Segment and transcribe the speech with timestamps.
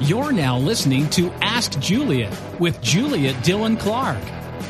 [0.00, 4.22] You're now listening to Ask Juliet with Juliet Dillon Clark,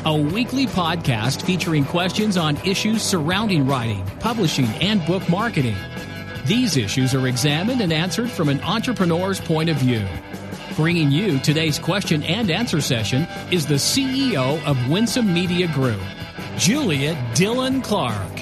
[0.03, 5.75] a weekly podcast featuring questions on issues surrounding writing, publishing, and book marketing.
[6.47, 10.03] These issues are examined and answered from an entrepreneur's point of view.
[10.75, 16.01] Bringing you today's question and answer session is the CEO of Winsome Media Group,
[16.57, 18.35] Juliet Dillon Clark.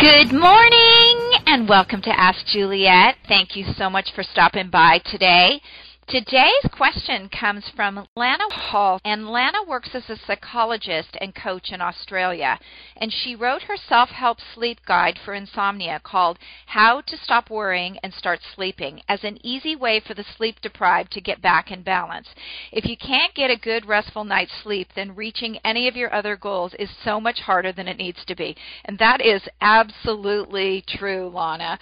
[0.00, 3.14] Good morning and welcome to Ask Juliet.
[3.28, 5.60] Thank you so much for stopping by today.
[6.06, 11.80] Today's question comes from Lana Hall, and Lana works as a psychologist and coach in
[11.80, 12.58] Australia.
[12.98, 17.98] And she wrote her self help sleep guide for insomnia called How to Stop Worrying
[18.02, 21.82] and Start Sleeping as an easy way for the sleep deprived to get back in
[21.82, 22.28] balance.
[22.70, 26.36] If you can't get a good, restful night's sleep, then reaching any of your other
[26.36, 28.56] goals is so much harder than it needs to be.
[28.84, 31.78] And that is absolutely true, Lana.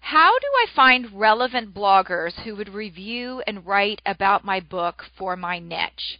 [0.00, 5.36] how do I find relevant bloggers who would review and write about my book for
[5.36, 6.18] my niche?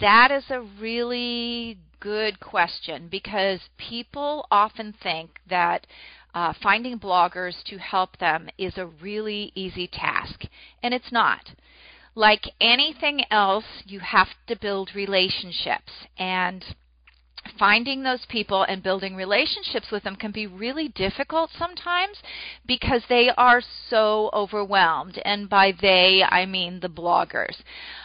[0.00, 5.86] That is a really good question because people often think that
[6.34, 10.44] uh, finding bloggers to help them is a really easy task,
[10.82, 11.50] and it's not.
[12.14, 16.64] Like anything else, you have to build relationships, and
[17.58, 22.18] finding those people and building relationships with them can be really difficult sometimes
[22.66, 25.20] because they are so overwhelmed.
[25.24, 27.56] And by they, I mean the bloggers.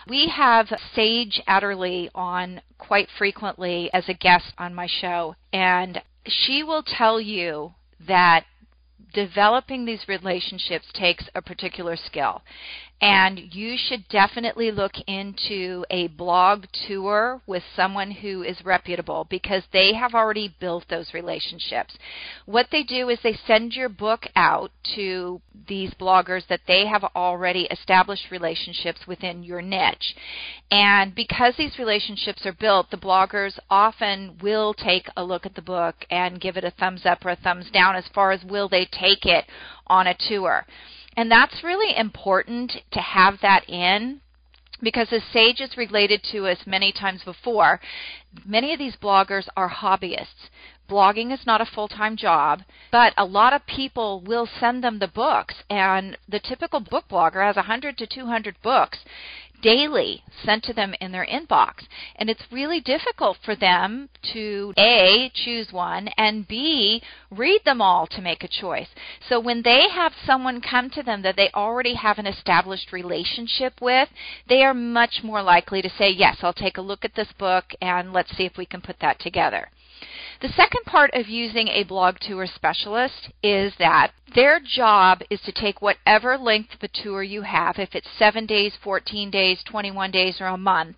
[0.07, 6.63] We have Sage Adderley on quite frequently as a guest on my show, and she
[6.63, 7.73] will tell you
[8.07, 8.45] that
[9.13, 12.41] developing these relationships takes a particular skill.
[13.01, 19.63] And you should definitely look into a blog tour with someone who is reputable because
[19.73, 21.97] they have already built those relationships.
[22.45, 27.03] What they do is they send your book out to these bloggers that they have
[27.15, 30.15] already established relationships within your niche.
[30.71, 35.61] And because these relationships are built, the bloggers often will take a look at the
[35.61, 38.69] book and give it a thumbs up or a thumbs down as far as will
[38.69, 39.45] they take it
[39.87, 40.65] on a tour.
[41.17, 44.21] And that's really important to have that in
[44.81, 47.79] because as Sage has related to us many times before,
[48.45, 50.49] many of these bloggers are hobbyists.
[50.89, 54.99] Blogging is not a full time job, but a lot of people will send them
[54.99, 58.99] the books, and the typical book blogger has 100 to 200 books
[59.61, 61.85] daily sent to them in their inbox.
[62.15, 67.01] And it's really difficult for them to A, choose one, and B,
[67.31, 68.89] read them all to make a choice.
[69.27, 73.73] So when they have someone come to them that they already have an established relationship
[73.81, 74.09] with,
[74.47, 77.65] they are much more likely to say, Yes, I'll take a look at this book
[77.81, 79.69] and let's see if we can put that together.
[80.41, 85.51] The second part of using a blog tour specialist is that their job is to
[85.51, 90.11] take whatever length of a tour you have, if it's 7 days, 14 days, 21
[90.11, 90.97] days, or a month,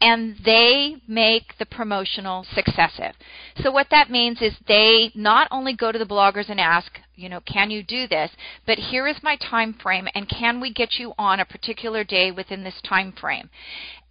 [0.00, 3.14] and they make the promotional successive.
[3.62, 7.28] So what that means is they not only go to the bloggers and ask, you
[7.28, 8.30] know, can you do this,
[8.66, 12.30] but here is my time frame and can we get you on a particular day
[12.30, 13.48] within this time frame?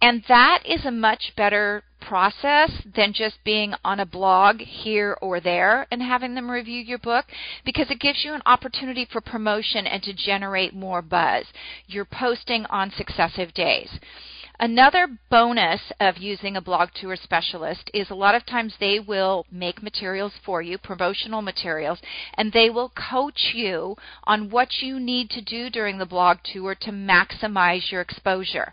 [0.00, 5.40] And that is a much better process than just being on a blog here or
[5.40, 7.26] there and having them review your book
[7.64, 11.46] because it gives you an opportunity for promotion and to generate more buzz.
[11.86, 13.98] You're posting on successive days.
[14.60, 19.46] Another bonus of using a blog tour specialist is a lot of times they will
[19.50, 22.00] make materials for you, promotional materials,
[22.34, 26.76] and they will coach you on what you need to do during the blog tour
[26.76, 28.72] to maximize your exposure.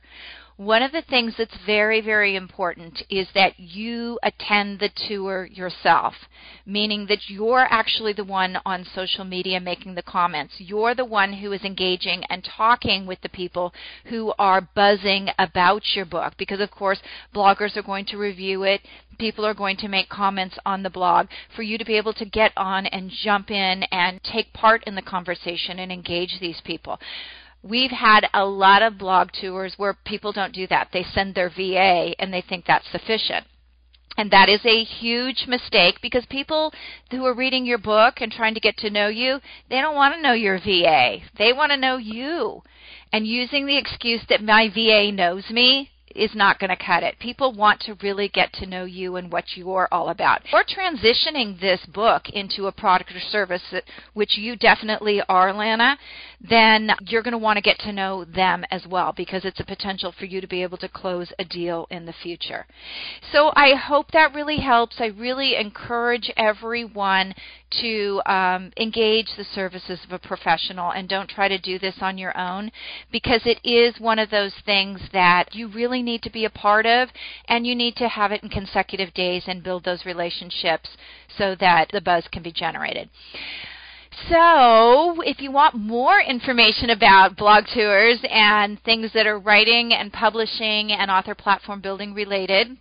[0.61, 6.13] One of the things that's very, very important is that you attend the tour yourself,
[6.67, 10.53] meaning that you're actually the one on social media making the comments.
[10.59, 13.73] You're the one who is engaging and talking with the people
[14.05, 16.99] who are buzzing about your book because, of course,
[17.33, 18.81] bloggers are going to review it.
[19.17, 21.25] People are going to make comments on the blog
[21.55, 24.93] for you to be able to get on and jump in and take part in
[24.93, 26.99] the conversation and engage these people.
[27.63, 30.89] We've had a lot of blog tours where people don't do that.
[30.91, 33.45] They send their VA and they think that's sufficient.
[34.17, 36.73] And that is a huge mistake because people
[37.11, 40.15] who are reading your book and trying to get to know you, they don't want
[40.15, 41.19] to know your VA.
[41.37, 42.61] They want to know you.
[43.13, 47.19] And using the excuse that my VA knows me is not going to cut it.
[47.19, 50.41] People want to really get to know you and what you are all about.
[50.53, 55.97] Or transitioning this book into a product or service, that, which you definitely are, Lana,
[56.39, 59.65] then you're going to want to get to know them as well because it's a
[59.65, 62.65] potential for you to be able to close a deal in the future.
[63.31, 64.95] So I hope that really helps.
[64.99, 67.33] I really encourage everyone
[67.81, 72.17] to um, engage the services of a professional and don't try to do this on
[72.17, 72.71] your own
[73.11, 76.85] because it is one of those things that you really need to be a part
[76.85, 77.09] of
[77.47, 80.89] and you need to have it in consecutive days and build those relationships
[81.37, 83.09] so that the buzz can be generated.
[84.29, 90.11] So, if you want more information about blog tours and things that are writing and
[90.11, 92.77] publishing and author platform building related,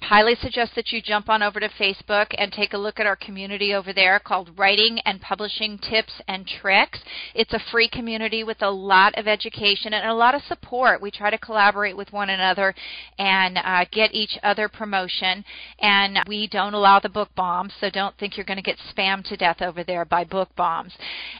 [0.00, 3.16] highly suggest that you jump on over to Facebook and take a look at our
[3.16, 7.00] community over there called Writing and Publishing Tips and Tricks.
[7.34, 11.02] It's a free community with a lot of education and a lot of support.
[11.02, 12.74] We try to collaborate with one another
[13.18, 15.44] and uh, get each other promotion.
[15.80, 19.24] And we don't allow the book bombs, so don't think you're going to get spammed
[19.24, 20.92] to death over there by book bombs.